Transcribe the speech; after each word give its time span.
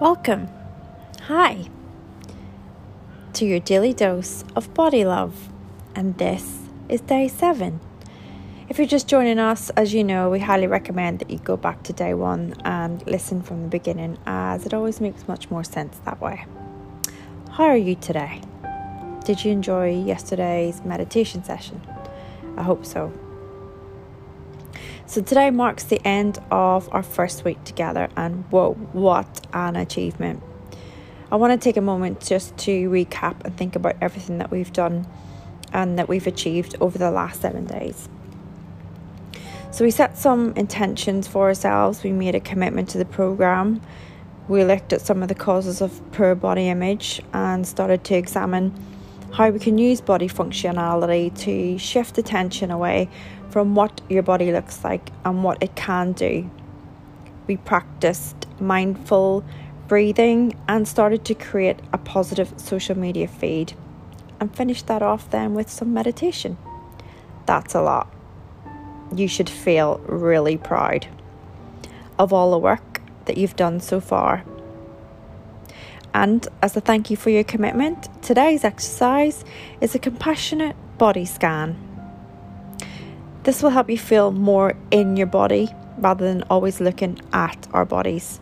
Welcome. 0.00 0.48
Hi. 1.24 1.68
To 3.34 3.44
your 3.44 3.60
daily 3.60 3.92
dose 3.92 4.44
of 4.56 4.72
body 4.72 5.04
love. 5.04 5.50
And 5.94 6.16
this 6.16 6.60
is 6.88 7.02
day 7.02 7.28
seven. 7.28 7.80
If 8.70 8.78
you're 8.78 8.86
just 8.86 9.08
joining 9.08 9.38
us, 9.38 9.68
as 9.76 9.92
you 9.92 10.02
know, 10.02 10.30
we 10.30 10.38
highly 10.38 10.66
recommend 10.66 11.18
that 11.18 11.28
you 11.28 11.36
go 11.36 11.54
back 11.54 11.82
to 11.82 11.92
day 11.92 12.14
one 12.14 12.54
and 12.64 13.06
listen 13.06 13.42
from 13.42 13.64
the 13.64 13.68
beginning, 13.68 14.16
as 14.24 14.64
it 14.64 14.72
always 14.72 15.02
makes 15.02 15.28
much 15.28 15.50
more 15.50 15.64
sense 15.64 16.00
that 16.06 16.18
way. 16.18 16.46
How 17.50 17.64
are 17.64 17.76
you 17.76 17.94
today? 17.94 18.40
Did 19.26 19.44
you 19.44 19.52
enjoy 19.52 20.02
yesterday's 20.02 20.82
meditation 20.82 21.44
session? 21.44 21.78
I 22.56 22.62
hope 22.62 22.86
so. 22.86 23.12
So 25.10 25.20
today 25.20 25.50
marks 25.50 25.82
the 25.82 26.00
end 26.06 26.38
of 26.52 26.88
our 26.94 27.02
first 27.02 27.44
week 27.44 27.64
together, 27.64 28.08
and 28.16 28.44
whoa, 28.52 28.74
what 28.92 29.44
an 29.52 29.74
achievement! 29.74 30.40
I 31.32 31.34
want 31.34 31.52
to 31.52 31.58
take 31.58 31.76
a 31.76 31.80
moment 31.80 32.24
just 32.24 32.56
to 32.58 32.88
recap 32.88 33.44
and 33.44 33.56
think 33.56 33.74
about 33.74 33.96
everything 34.00 34.38
that 34.38 34.52
we've 34.52 34.72
done 34.72 35.08
and 35.72 35.98
that 35.98 36.08
we've 36.08 36.28
achieved 36.28 36.76
over 36.80 36.96
the 36.96 37.10
last 37.10 37.42
seven 37.42 37.64
days. 37.64 38.08
So, 39.72 39.84
we 39.84 39.90
set 39.90 40.16
some 40.16 40.52
intentions 40.52 41.26
for 41.26 41.48
ourselves, 41.48 42.04
we 42.04 42.12
made 42.12 42.36
a 42.36 42.40
commitment 42.40 42.88
to 42.90 42.98
the 42.98 43.04
program, 43.04 43.80
we 44.46 44.62
looked 44.62 44.92
at 44.92 45.00
some 45.00 45.24
of 45.24 45.28
the 45.28 45.34
causes 45.34 45.80
of 45.80 46.00
poor 46.12 46.36
body 46.36 46.68
image 46.68 47.20
and 47.32 47.66
started 47.66 48.04
to 48.04 48.14
examine 48.14 48.72
how 49.32 49.50
we 49.50 49.58
can 49.58 49.78
use 49.78 50.00
body 50.00 50.28
functionality 50.28 51.36
to 51.38 51.78
shift 51.78 52.18
attention 52.18 52.70
away 52.70 53.08
from 53.50 53.74
what 53.74 54.00
your 54.08 54.22
body 54.22 54.52
looks 54.52 54.84
like 54.84 55.10
and 55.24 55.44
what 55.44 55.62
it 55.62 55.74
can 55.76 56.12
do. 56.12 56.50
We 57.46 57.56
practiced 57.56 58.46
mindful 58.60 59.44
breathing 59.88 60.54
and 60.68 60.86
started 60.86 61.24
to 61.24 61.34
create 61.34 61.80
a 61.92 61.98
positive 61.98 62.52
social 62.56 62.96
media 62.96 63.26
feed 63.26 63.72
and 64.38 64.54
finished 64.54 64.86
that 64.86 65.02
off 65.02 65.30
then 65.30 65.54
with 65.54 65.68
some 65.68 65.92
meditation. 65.92 66.56
That's 67.46 67.74
a 67.74 67.82
lot. 67.82 68.12
You 69.14 69.26
should 69.26 69.50
feel 69.50 69.98
really 70.06 70.56
proud 70.56 71.08
of 72.18 72.32
all 72.32 72.52
the 72.52 72.58
work 72.58 73.00
that 73.24 73.36
you've 73.36 73.56
done 73.56 73.80
so 73.80 74.00
far. 74.00 74.44
And 76.14 76.46
as 76.62 76.76
a 76.76 76.80
thank 76.80 77.10
you 77.10 77.16
for 77.16 77.30
your 77.30 77.44
commitment, 77.44 78.08
today's 78.22 78.64
exercise 78.64 79.44
is 79.80 79.94
a 79.94 79.98
compassionate 79.98 80.76
body 80.98 81.24
scan. 81.24 81.76
This 83.44 83.62
will 83.62 83.70
help 83.70 83.88
you 83.88 83.98
feel 83.98 84.32
more 84.32 84.74
in 84.90 85.16
your 85.16 85.26
body 85.26 85.70
rather 85.98 86.26
than 86.26 86.42
always 86.50 86.80
looking 86.80 87.20
at 87.32 87.68
our 87.72 87.84
bodies. 87.84 88.40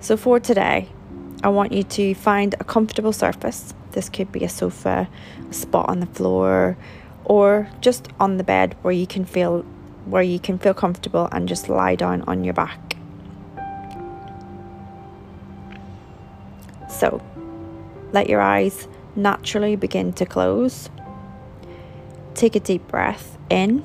So, 0.00 0.16
for 0.16 0.40
today, 0.40 0.88
I 1.42 1.48
want 1.48 1.72
you 1.72 1.82
to 1.82 2.14
find 2.14 2.54
a 2.58 2.64
comfortable 2.64 3.12
surface. 3.12 3.74
This 3.92 4.08
could 4.08 4.32
be 4.32 4.44
a 4.44 4.48
sofa, 4.48 5.08
a 5.48 5.52
spot 5.52 5.88
on 5.88 6.00
the 6.00 6.06
floor, 6.06 6.76
or 7.24 7.68
just 7.80 8.08
on 8.18 8.36
the 8.36 8.44
bed 8.44 8.76
where 8.82 8.92
you 8.92 9.06
can 9.06 9.24
feel 9.24 9.64
where 10.06 10.22
you 10.22 10.38
can 10.38 10.58
feel 10.58 10.72
comfortable 10.72 11.28
and 11.32 11.48
just 11.48 11.68
lie 11.68 11.94
down 11.94 12.22
on 12.22 12.42
your 12.42 12.54
back. 12.54 12.87
So, 16.98 17.22
let 18.12 18.28
your 18.28 18.40
eyes 18.40 18.88
naturally 19.14 19.76
begin 19.76 20.12
to 20.14 20.26
close. 20.26 20.90
Take 22.34 22.56
a 22.56 22.60
deep 22.60 22.88
breath 22.88 23.38
in 23.48 23.84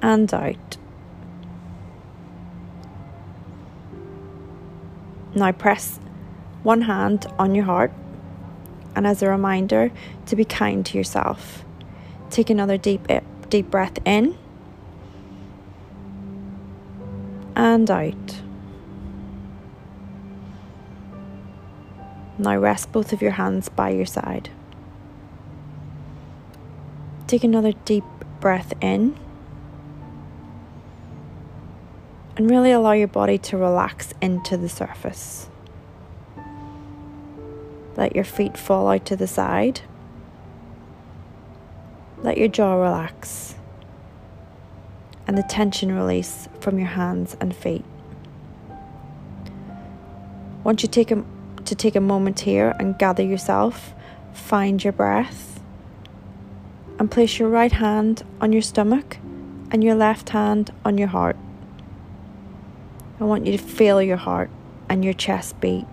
and 0.00 0.32
out. 0.32 0.78
Now 5.34 5.52
press 5.52 6.00
one 6.62 6.82
hand 6.82 7.26
on 7.38 7.54
your 7.54 7.66
heart, 7.66 7.92
and 8.94 9.06
as 9.06 9.22
a 9.22 9.28
reminder 9.28 9.92
to 10.24 10.36
be 10.36 10.46
kind 10.46 10.86
to 10.86 10.96
yourself, 10.96 11.66
take 12.30 12.48
another 12.48 12.78
deep 12.78 13.04
eh, 13.10 13.20
deep 13.50 13.70
breath 13.70 13.98
in 14.06 14.38
and 17.54 17.90
out. 17.90 18.45
Now 22.38 22.56
rest 22.58 22.92
both 22.92 23.12
of 23.12 23.22
your 23.22 23.32
hands 23.32 23.68
by 23.68 23.90
your 23.90 24.06
side. 24.06 24.50
Take 27.26 27.44
another 27.44 27.72
deep 27.84 28.04
breath 28.40 28.72
in. 28.80 29.16
And 32.36 32.50
really 32.50 32.70
allow 32.70 32.92
your 32.92 33.08
body 33.08 33.38
to 33.38 33.56
relax 33.56 34.12
into 34.20 34.56
the 34.56 34.68
surface. 34.68 35.48
Let 37.96 38.14
your 38.14 38.24
feet 38.24 38.58
fall 38.58 38.88
out 38.88 39.06
to 39.06 39.16
the 39.16 39.26
side. 39.26 39.80
Let 42.18 42.36
your 42.36 42.48
jaw 42.48 42.74
relax 42.74 43.54
and 45.26 45.36
the 45.36 45.42
tension 45.42 45.92
release 45.92 46.48
from 46.60 46.78
your 46.78 46.88
hands 46.88 47.36
and 47.40 47.54
feet. 47.54 47.84
Once 50.62 50.82
you 50.82 50.88
take 50.88 51.10
a, 51.10 51.24
to 51.66 51.74
take 51.74 51.96
a 51.96 52.00
moment 52.00 52.40
here 52.40 52.74
and 52.78 52.98
gather 52.98 53.22
yourself, 53.22 53.94
find 54.32 54.82
your 54.82 54.92
breath 54.92 55.60
and 56.98 57.10
place 57.10 57.38
your 57.38 57.48
right 57.48 57.72
hand 57.72 58.24
on 58.40 58.52
your 58.52 58.62
stomach 58.62 59.18
and 59.70 59.82
your 59.82 59.94
left 59.94 60.30
hand 60.30 60.72
on 60.84 60.96
your 60.96 61.08
heart. 61.08 61.36
I 63.20 63.24
want 63.24 63.46
you 63.46 63.52
to 63.52 63.62
feel 63.62 64.00
your 64.02 64.16
heart 64.16 64.50
and 64.88 65.04
your 65.04 65.14
chest 65.14 65.60
beat 65.60 65.86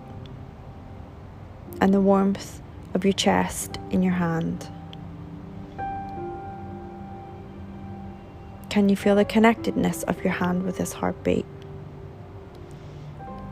and 1.80 1.92
the 1.92 2.00
warmth 2.00 2.62
of 2.94 3.04
your 3.04 3.12
chest 3.12 3.78
in 3.90 4.02
your 4.02 4.14
hand. 4.14 4.68
Can 8.70 8.88
you 8.88 8.96
feel 8.96 9.14
the 9.14 9.24
connectedness 9.24 10.02
of 10.04 10.22
your 10.24 10.32
hand 10.32 10.64
with 10.64 10.78
this 10.78 10.92
heartbeat? 10.92 11.46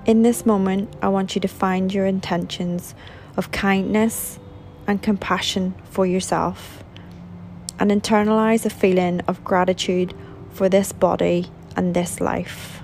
In 0.04 0.22
this 0.22 0.44
moment, 0.44 0.92
I 1.00 1.08
want 1.08 1.36
you 1.36 1.40
to 1.42 1.48
find 1.48 1.94
your 1.94 2.06
intentions 2.06 2.96
of 3.36 3.52
kindness 3.52 4.40
and 4.88 5.00
compassion 5.00 5.76
for 5.84 6.04
yourself 6.04 6.82
and 7.78 7.88
internalize 7.88 8.66
a 8.66 8.70
feeling 8.70 9.20
of 9.28 9.44
gratitude 9.44 10.12
for 10.50 10.68
this 10.68 10.90
body 10.90 11.46
and 11.76 11.94
this 11.94 12.20
life. 12.20 12.82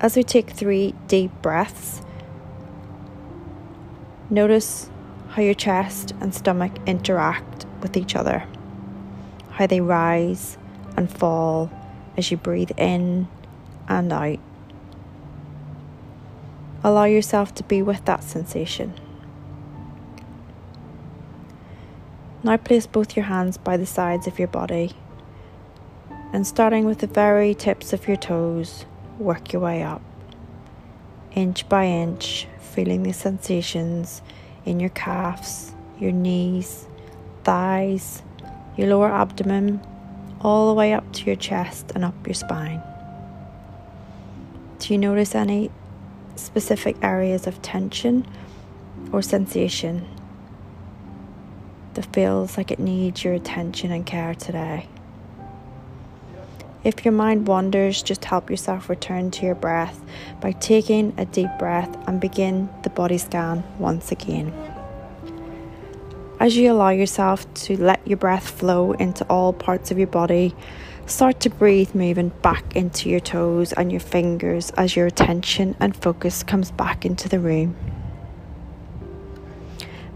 As 0.00 0.16
we 0.16 0.22
take 0.22 0.50
three 0.50 0.94
deep 1.06 1.30
breaths, 1.42 2.00
notice 4.30 4.88
how 5.28 5.42
your 5.42 5.52
chest 5.52 6.14
and 6.22 6.34
stomach 6.34 6.72
interact 6.86 7.66
with 7.82 7.98
each 7.98 8.16
other, 8.16 8.46
how 9.50 9.66
they 9.66 9.82
rise 9.82 10.56
and 10.96 11.10
fall 11.10 11.70
as 12.16 12.30
you 12.30 12.38
breathe 12.38 12.70
in 12.78 13.28
and 13.88 14.12
out. 14.12 14.38
Allow 16.82 17.04
yourself 17.04 17.54
to 17.54 17.64
be 17.64 17.82
with 17.82 18.04
that 18.04 18.22
sensation. 18.22 18.92
Now 22.42 22.58
place 22.58 22.86
both 22.86 23.16
your 23.16 23.24
hands 23.24 23.56
by 23.56 23.78
the 23.78 23.86
sides 23.86 24.26
of 24.26 24.38
your 24.38 24.48
body 24.48 24.92
and 26.34 26.46
starting 26.46 26.84
with 26.84 26.98
the 26.98 27.06
very 27.06 27.54
tips 27.54 27.92
of 27.92 28.06
your 28.06 28.18
toes, 28.18 28.84
work 29.18 29.52
your 29.52 29.62
way 29.62 29.82
up, 29.82 30.02
inch 31.32 31.66
by 31.68 31.86
inch, 31.86 32.46
feeling 32.58 33.02
the 33.02 33.12
sensations 33.12 34.20
in 34.66 34.80
your 34.80 34.90
calves, 34.90 35.72
your 35.98 36.12
knees, 36.12 36.86
thighs, 37.44 38.22
your 38.76 38.88
lower 38.88 39.10
abdomen, 39.10 39.80
all 40.40 40.68
the 40.68 40.74
way 40.74 40.92
up 40.92 41.10
to 41.12 41.24
your 41.24 41.36
chest 41.36 41.92
and 41.94 42.04
up 42.04 42.26
your 42.26 42.34
spine. 42.34 42.82
Do 44.84 44.92
you 44.92 44.98
notice 44.98 45.34
any 45.34 45.70
specific 46.36 46.96
areas 47.00 47.46
of 47.46 47.62
tension 47.62 48.26
or 49.12 49.22
sensation? 49.22 50.06
that 51.94 52.12
feels 52.12 52.56
like 52.56 52.70
it 52.70 52.78
needs 52.78 53.24
your 53.24 53.34
attention 53.34 53.90
and 53.90 54.04
care 54.04 54.34
today. 54.34 54.88
If 56.82 57.04
your 57.04 57.12
mind 57.12 57.48
wanders, 57.48 58.02
just 58.02 58.26
help 58.26 58.50
yourself 58.50 58.90
return 58.90 59.30
to 59.32 59.46
your 59.46 59.54
breath 59.54 60.02
by 60.40 60.52
taking 60.52 61.14
a 61.16 61.24
deep 61.24 61.50
breath 61.58 61.96
and 62.06 62.20
begin 62.20 62.68
the 62.82 62.90
body 62.90 63.16
scan 63.16 63.64
once 63.78 64.12
again. 64.12 64.52
As 66.38 66.56
you 66.56 66.70
allow 66.70 66.90
yourself 66.90 67.52
to 67.54 67.80
let 67.80 68.06
your 68.06 68.18
breath 68.18 68.50
flow 68.50 68.92
into 68.92 69.24
all 69.28 69.54
parts 69.54 69.90
of 69.90 69.96
your 69.96 70.08
body, 70.08 70.54
start 71.06 71.40
to 71.40 71.50
breathe 71.50 71.94
moving 71.94 72.30
back 72.42 72.76
into 72.76 73.08
your 73.08 73.20
toes 73.20 73.72
and 73.72 73.90
your 73.90 74.00
fingers 74.00 74.70
as 74.70 74.96
your 74.96 75.06
attention 75.06 75.76
and 75.80 75.96
focus 75.96 76.42
comes 76.42 76.70
back 76.70 77.04
into 77.04 77.28
the 77.28 77.40
room. 77.40 77.76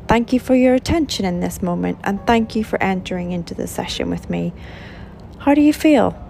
Thank 0.07 0.33
you 0.33 0.41
for 0.41 0.55
your 0.55 0.75
attention 0.75 1.25
in 1.25 1.41
this 1.41 1.63
moment 1.63 1.99
and 2.05 2.27
thank 2.27 2.57
you 2.57 2.65
for 2.65 2.83
entering 2.83 3.33
into 3.33 3.55
the 3.55 3.67
session 3.67 4.09
with 4.09 4.31
me. 4.31 4.53
How 5.39 5.55
do 5.55 5.61
you 5.61 5.73
feel? 5.73 6.25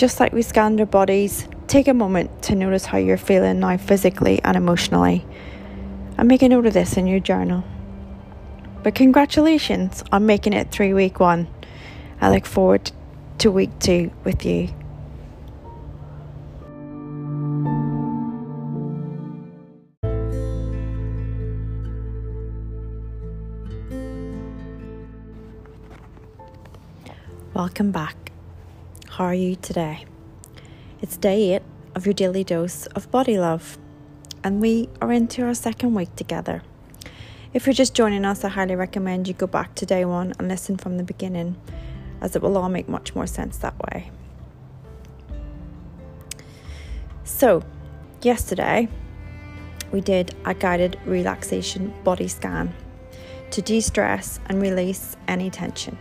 just 0.00 0.18
like 0.18 0.32
we 0.32 0.40
scanned 0.40 0.80
our 0.80 0.86
bodies, 0.86 1.46
take 1.66 1.86
a 1.86 1.92
moment 1.92 2.42
to 2.42 2.54
notice 2.54 2.86
how 2.86 2.96
you're 2.96 3.18
feeling 3.18 3.60
now 3.60 3.76
physically 3.76 4.40
and 4.42 4.56
emotionally. 4.56 5.26
And 6.16 6.26
make 6.26 6.40
a 6.40 6.48
note 6.48 6.64
of 6.64 6.72
this 6.72 6.96
in 6.96 7.06
your 7.06 7.20
journal. 7.20 7.64
But 8.82 8.94
congratulations 8.94 10.02
on 10.10 10.24
making 10.24 10.54
it 10.54 10.70
through 10.70 10.94
week 10.94 11.20
one. 11.20 11.48
I 12.18 12.30
look 12.30 12.46
forward 12.46 12.86
to 12.86 12.92
week 13.48 13.70
two 13.78 14.10
with 14.24 14.44
you. 14.44 14.68
Welcome 27.54 27.92
back. 27.92 28.32
How 29.08 29.24
are 29.24 29.34
you 29.34 29.56
today? 29.56 30.04
It's 31.00 31.16
day 31.16 31.54
eight 31.54 31.62
of 31.94 32.06
your 32.06 32.14
daily 32.14 32.44
dose 32.44 32.86
of 32.88 33.10
body 33.10 33.38
love, 33.38 33.78
and 34.44 34.60
we 34.60 34.88
are 35.00 35.12
into 35.12 35.44
our 35.44 35.54
second 35.54 35.94
week 35.94 36.14
together. 36.16 36.62
If 37.52 37.66
you're 37.66 37.74
just 37.74 37.94
joining 37.94 38.24
us, 38.24 38.44
I 38.44 38.48
highly 38.48 38.76
recommend 38.76 39.28
you 39.28 39.34
go 39.34 39.46
back 39.46 39.74
to 39.76 39.86
day 39.86 40.04
one 40.04 40.34
and 40.38 40.48
listen 40.48 40.76
from 40.76 40.98
the 40.98 41.02
beginning, 41.02 41.56
as 42.20 42.36
it 42.36 42.42
will 42.42 42.56
all 42.56 42.68
make 42.68 42.88
much 42.88 43.14
more 43.14 43.26
sense 43.26 43.58
that 43.58 43.74
way. 43.78 44.10
So, 47.24 47.62
yesterday 48.22 48.88
we 49.92 50.00
did 50.00 50.34
a 50.44 50.54
guided 50.54 50.98
relaxation 51.04 51.92
body 52.04 52.28
scan 52.28 52.74
to 53.50 53.62
de 53.62 53.80
stress 53.80 54.40
and 54.46 54.62
release 54.62 55.16
any 55.26 55.50
tension. 55.50 55.98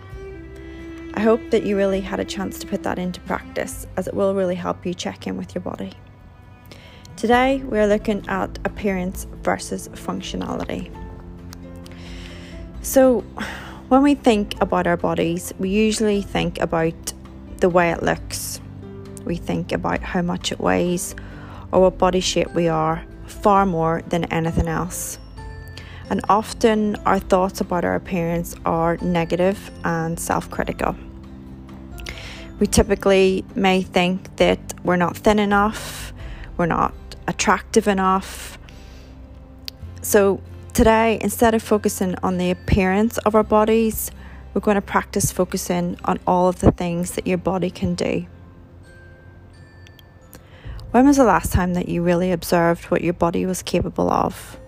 I 1.16 1.22
hope 1.22 1.50
that 1.50 1.64
you 1.64 1.76
really 1.76 2.02
had 2.02 2.20
a 2.20 2.26
chance 2.26 2.60
to 2.60 2.68
put 2.68 2.84
that 2.84 3.00
into 3.00 3.20
practice 3.22 3.88
as 3.98 4.08
it 4.08 4.14
will 4.14 4.36
really 4.36 4.56
help 4.56 4.86
you 4.86 4.94
check 4.94 5.28
in 5.28 5.38
with 5.38 5.56
your 5.56 5.62
body. 5.62 5.92
Today, 7.16 7.58
we're 7.66 7.88
looking 7.88 8.26
at 8.30 8.60
appearance 8.64 9.28
versus 9.42 9.90
functionality. 9.90 10.90
So, 12.82 13.26
when 13.90 14.04
we 14.04 14.14
think 14.14 14.60
about 14.62 14.86
our 14.86 14.98
bodies, 14.98 15.52
we 15.58 15.70
usually 15.70 16.22
think 16.22 16.60
about 16.60 16.94
the 17.58 17.70
way 17.70 17.92
it 17.92 18.04
looks. 18.04 18.62
We 19.26 19.36
think 19.36 19.72
about 19.72 20.02
how 20.02 20.22
much 20.22 20.52
it 20.52 20.60
weighs 20.60 21.16
or 21.72 21.82
what 21.82 21.98
body 21.98 22.20
shape 22.20 22.54
we 22.54 22.68
are 22.68 23.04
far 23.26 23.66
more 23.66 24.04
than 24.08 24.26
anything 24.26 24.68
else. 24.68 25.18
And 26.12 26.22
often 26.30 26.96
our 26.98 27.20
thoughts 27.20 27.62
about 27.62 27.84
our 27.84 27.96
appearance 27.96 28.56
are 28.64 28.98
negative 28.98 29.72
and 29.84 30.20
self 30.20 30.50
critical. 30.52 30.96
We 32.60 32.68
typically 32.68 33.44
may 33.56 33.82
think 33.82 34.36
that 34.38 34.60
we're 34.84 34.98
not 34.98 35.18
thin 35.18 35.40
enough, 35.40 36.14
we're 36.58 36.68
not 36.68 36.94
attractive 37.28 37.88
enough. 37.88 38.60
So, 40.02 40.42
today, 40.74 41.18
instead 41.22 41.54
of 41.54 41.64
focusing 41.64 42.16
on 42.24 42.38
the 42.38 42.52
appearance 42.52 43.18
of 43.20 43.36
our 43.36 43.44
bodies, 43.44 44.12
we're 44.54 44.62
going 44.62 44.76
to 44.76 44.82
practice 44.82 45.32
focusing 45.32 45.98
on 46.06 46.20
all 46.26 46.48
of 46.48 46.60
the 46.60 46.72
things 46.72 47.12
that 47.12 47.28
your 47.28 47.38
body 47.38 47.70
can 47.70 47.96
do. 47.96 48.26
When 50.92 51.06
was 51.06 51.18
the 51.18 51.24
last 51.24 51.54
time 51.54 51.76
that 51.76 51.88
you 51.88 52.02
really 52.02 52.32
observed 52.32 52.86
what 52.86 53.04
your 53.04 53.14
body 53.14 53.46
was 53.46 53.62
capable 53.62 54.10
of? 54.10 54.60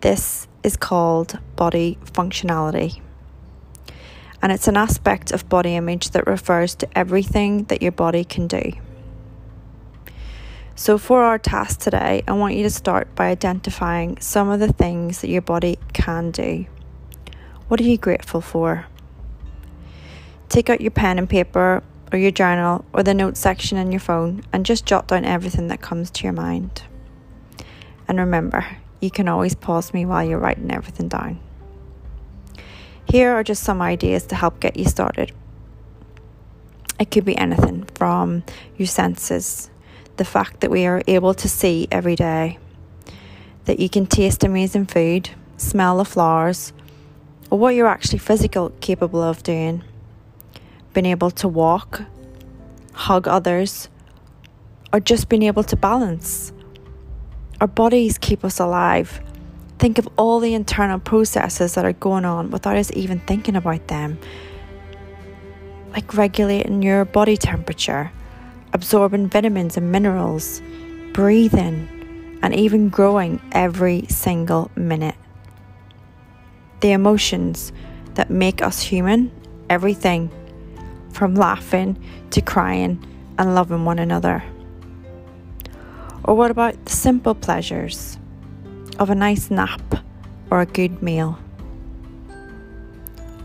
This 0.00 0.48
is 0.62 0.76
called 0.76 1.38
body 1.56 1.98
functionality. 2.06 3.02
And 4.42 4.50
it's 4.50 4.66
an 4.66 4.78
aspect 4.78 5.30
of 5.30 5.48
body 5.50 5.76
image 5.76 6.10
that 6.10 6.26
refers 6.26 6.74
to 6.76 6.88
everything 6.98 7.64
that 7.64 7.82
your 7.82 7.92
body 7.92 8.24
can 8.24 8.46
do. 8.46 8.72
So, 10.80 10.96
for 10.96 11.24
our 11.24 11.38
task 11.38 11.80
today, 11.80 12.22
I 12.26 12.32
want 12.32 12.54
you 12.54 12.62
to 12.62 12.70
start 12.70 13.14
by 13.14 13.26
identifying 13.26 14.18
some 14.18 14.48
of 14.48 14.60
the 14.60 14.72
things 14.72 15.20
that 15.20 15.28
your 15.28 15.42
body 15.42 15.78
can 15.92 16.30
do. 16.30 16.64
What 17.68 17.80
are 17.80 17.84
you 17.84 17.98
grateful 17.98 18.40
for? 18.40 18.86
Take 20.48 20.70
out 20.70 20.80
your 20.80 20.90
pen 20.90 21.18
and 21.18 21.28
paper 21.28 21.82
or 22.10 22.18
your 22.18 22.30
journal 22.30 22.86
or 22.94 23.02
the 23.02 23.12
notes 23.12 23.38
section 23.38 23.76
in 23.76 23.92
your 23.92 24.00
phone 24.00 24.42
and 24.54 24.64
just 24.64 24.86
jot 24.86 25.08
down 25.08 25.26
everything 25.26 25.68
that 25.68 25.82
comes 25.82 26.10
to 26.12 26.24
your 26.24 26.32
mind. 26.32 26.82
And 28.08 28.18
remember, 28.18 28.78
you 29.00 29.10
can 29.10 29.28
always 29.28 29.54
pause 29.54 29.92
me 29.92 30.06
while 30.06 30.24
you're 30.24 30.38
writing 30.38 30.72
everything 30.72 31.08
down. 31.08 31.40
Here 33.04 33.32
are 33.32 33.44
just 33.44 33.64
some 33.64 33.82
ideas 33.82 34.24
to 34.28 34.34
help 34.34 34.60
get 34.60 34.78
you 34.78 34.86
started. 34.86 35.30
It 36.98 37.10
could 37.10 37.26
be 37.26 37.36
anything 37.36 37.84
from 37.96 38.44
your 38.78 38.88
senses, 38.88 39.70
the 40.20 40.24
fact 40.26 40.60
that 40.60 40.70
we 40.70 40.84
are 40.84 41.00
able 41.06 41.32
to 41.32 41.48
see 41.48 41.88
every 41.90 42.14
day, 42.14 42.58
that 43.64 43.80
you 43.80 43.88
can 43.88 44.04
taste 44.04 44.44
amazing 44.44 44.84
food, 44.84 45.30
smell 45.56 45.96
the 45.96 46.04
flowers, 46.04 46.74
or 47.48 47.58
what 47.58 47.74
you're 47.74 47.86
actually 47.86 48.18
physically 48.18 48.70
capable 48.82 49.22
of 49.22 49.42
doing. 49.42 49.82
Being 50.92 51.06
able 51.06 51.30
to 51.30 51.48
walk, 51.48 52.02
hug 52.92 53.26
others, 53.28 53.88
or 54.92 55.00
just 55.00 55.30
being 55.30 55.44
able 55.44 55.64
to 55.64 55.74
balance. 55.74 56.52
Our 57.58 57.66
bodies 57.66 58.18
keep 58.18 58.44
us 58.44 58.60
alive. 58.60 59.22
Think 59.78 59.96
of 59.96 60.06
all 60.18 60.38
the 60.38 60.52
internal 60.52 60.98
processes 60.98 61.76
that 61.76 61.86
are 61.86 61.94
going 61.94 62.26
on 62.26 62.50
without 62.50 62.76
us 62.76 62.90
even 62.92 63.20
thinking 63.20 63.56
about 63.56 63.88
them. 63.88 64.18
Like 65.94 66.12
regulating 66.12 66.82
your 66.82 67.06
body 67.06 67.38
temperature, 67.38 68.12
absorbing 68.72 69.28
vitamins 69.28 69.76
and 69.76 69.90
minerals, 69.90 70.62
breathing, 71.12 71.88
and 72.42 72.54
even 72.54 72.88
growing 72.88 73.40
every 73.52 74.06
single 74.08 74.70
minute. 74.76 75.16
The 76.80 76.92
emotions 76.92 77.72
that 78.14 78.30
make 78.30 78.62
us 78.62 78.80
human, 78.80 79.30
everything 79.68 80.30
from 81.12 81.34
laughing 81.34 82.02
to 82.30 82.40
crying 82.40 83.04
and 83.38 83.54
loving 83.54 83.84
one 83.84 83.98
another. 83.98 84.42
Or 86.24 86.34
what 86.34 86.50
about 86.50 86.84
the 86.84 86.92
simple 86.92 87.34
pleasures 87.34 88.18
of 88.98 89.10
a 89.10 89.14
nice 89.14 89.50
nap 89.50 89.82
or 90.50 90.60
a 90.60 90.66
good 90.66 91.02
meal? 91.02 91.38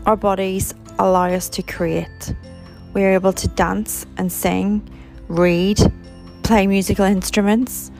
Our 0.06 0.16
bodies 0.16 0.74
allow 0.98 1.28
us 1.32 1.48
to 1.50 1.62
create. 1.62 2.34
We 2.94 3.04
are 3.04 3.12
able 3.12 3.32
to 3.32 3.48
dance 3.48 4.06
and 4.16 4.30
sing 4.30 4.88
read, 5.28 5.78
play 6.42 6.66
musical 6.66 7.04
instruments. 7.04 7.90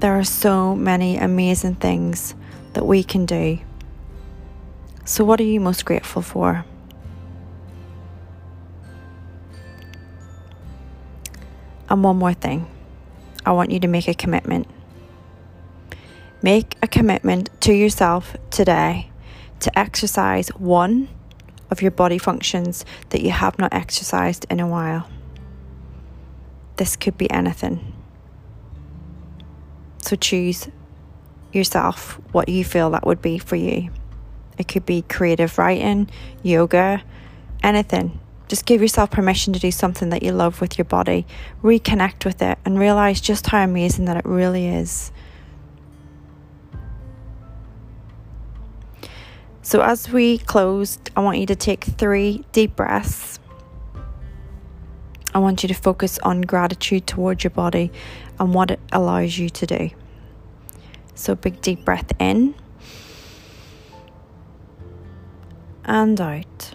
There 0.00 0.18
are 0.18 0.24
so 0.24 0.74
many 0.74 1.16
amazing 1.16 1.76
things 1.76 2.34
that 2.72 2.86
we 2.86 3.02
can 3.02 3.26
do. 3.26 3.58
So, 5.04 5.24
what 5.24 5.40
are 5.40 5.44
you 5.44 5.60
most 5.60 5.84
grateful 5.84 6.22
for? 6.22 6.64
And 11.88 12.04
one 12.04 12.16
more 12.16 12.34
thing 12.34 12.68
I 13.44 13.52
want 13.52 13.70
you 13.70 13.80
to 13.80 13.88
make 13.88 14.06
a 14.06 14.14
commitment. 14.14 14.68
Make 16.42 16.76
a 16.82 16.86
commitment 16.86 17.50
to 17.62 17.72
yourself 17.72 18.36
today 18.50 19.10
to 19.60 19.78
exercise 19.78 20.48
one 20.50 21.08
of 21.70 21.82
your 21.82 21.90
body 21.90 22.18
functions 22.18 22.84
that 23.10 23.22
you 23.22 23.30
have 23.30 23.58
not 23.58 23.74
exercised 23.74 24.46
in 24.48 24.60
a 24.60 24.66
while. 24.66 25.08
This 26.80 26.96
could 26.96 27.18
be 27.18 27.30
anything. 27.30 27.92
So 29.98 30.16
choose 30.16 30.66
yourself 31.52 32.18
what 32.32 32.48
you 32.48 32.64
feel 32.64 32.88
that 32.92 33.06
would 33.06 33.20
be 33.20 33.36
for 33.36 33.56
you. 33.56 33.90
It 34.56 34.66
could 34.66 34.86
be 34.86 35.02
creative 35.02 35.58
writing, 35.58 36.08
yoga, 36.42 37.02
anything. 37.62 38.18
Just 38.48 38.64
give 38.64 38.80
yourself 38.80 39.10
permission 39.10 39.52
to 39.52 39.60
do 39.60 39.70
something 39.70 40.08
that 40.08 40.22
you 40.22 40.32
love 40.32 40.62
with 40.62 40.78
your 40.78 40.86
body. 40.86 41.26
Reconnect 41.62 42.24
with 42.24 42.40
it 42.40 42.56
and 42.64 42.78
realize 42.78 43.20
just 43.20 43.48
how 43.48 43.62
amazing 43.62 44.06
that 44.06 44.16
it 44.16 44.24
really 44.24 44.66
is. 44.66 45.12
So, 49.60 49.82
as 49.82 50.10
we 50.10 50.38
close, 50.38 50.98
I 51.14 51.20
want 51.20 51.36
you 51.36 51.44
to 51.44 51.56
take 51.56 51.84
three 51.84 52.46
deep 52.52 52.74
breaths. 52.74 53.38
I 55.32 55.38
want 55.38 55.62
you 55.62 55.68
to 55.68 55.74
focus 55.74 56.18
on 56.20 56.42
gratitude 56.42 57.06
towards 57.06 57.44
your 57.44 57.50
body 57.50 57.92
and 58.38 58.52
what 58.52 58.70
it 58.72 58.80
allows 58.92 59.38
you 59.38 59.48
to 59.50 59.66
do. 59.66 59.90
So, 61.14 61.34
big 61.34 61.60
deep 61.60 61.84
breath 61.84 62.12
in 62.18 62.54
and 65.84 66.20
out. 66.20 66.74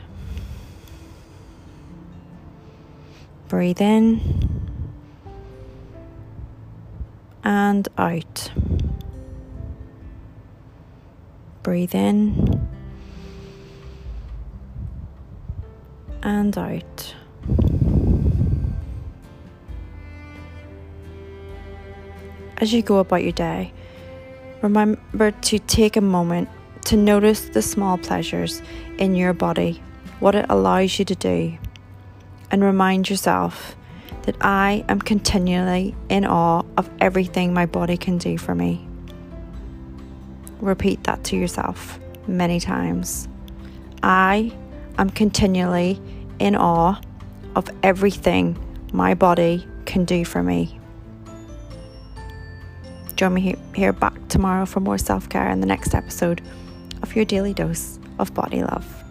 Breathe 3.48 3.82
in 3.82 4.66
and 7.44 7.88
out. 7.98 8.52
Breathe 11.64 11.96
in 11.96 12.68
and 16.22 16.58
out. 16.58 17.15
As 22.58 22.74
you 22.74 22.82
go 22.82 22.98
about 22.98 23.24
your 23.24 23.32
day, 23.32 23.74
remember 24.62 25.32
to 25.32 25.60
take 25.60 25.98
a 25.98 26.02
moment 26.02 26.50
to 26.86 26.98
notice 26.98 27.50
the 27.50 27.62
small 27.62 27.98
pleasures 27.98 28.62
in 28.98 29.16
your 29.16 29.34
body, 29.34 29.82
what 30.20 30.36
it 30.36 30.46
allows 30.50 30.98
you 31.00 31.06
to 31.06 31.16
do, 31.16 31.58
and 32.52 32.64
remind 32.64 33.10
yourself 33.10 33.76
that 34.24 34.36
I 34.42 34.86
am 34.88 35.00
continually 35.00 35.96
in 36.10 36.26
awe 36.26 36.64
of 36.78 36.90
everything 37.00 37.54
my 37.54 37.66
body 37.66 37.98
can 37.98 38.18
do 38.18 38.38
for 38.38 38.56
me. 38.56 38.88
Repeat 40.62 41.04
that 41.04 41.24
to 41.26 41.36
yourself 41.36 42.00
many 42.28 42.60
times. 42.60 43.28
I 44.02 44.52
am 44.98 45.10
continually 45.10 46.00
in 46.40 46.56
awe 46.56 47.00
of 47.56 47.70
everything 47.84 48.58
my 48.94 49.14
body 49.14 49.68
can 49.86 50.06
do 50.06 50.26
for 50.26 50.42
me. 50.42 50.80
Join 53.16 53.34
me 53.34 53.56
here 53.74 53.94
back 53.94 54.14
tomorrow 54.28 54.66
for 54.66 54.82
more 54.82 54.98
self 54.98 55.30
care 55.30 55.50
in 55.50 55.62
the 55.62 55.68
next 55.68 55.94
episode 55.94 56.42
of 57.02 57.16
your 57.16 57.26
daily 57.26 57.54
dose 57.54 58.00
of 58.20 58.34
body 58.34 58.62
love. 58.62 59.05